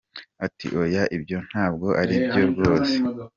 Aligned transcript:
Ati, 0.45 0.67
“Oya, 0.81 1.03
ibyo 1.17 1.37
ntabwo 1.47 1.87
ari 2.01 2.15
byo 2.27 2.43
rwose. 2.51 2.95